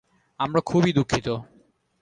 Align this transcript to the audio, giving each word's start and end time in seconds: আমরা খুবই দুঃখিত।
আমরা 0.39 0.61
খুবই 0.61 0.91
দুঃখিত। 0.93 1.27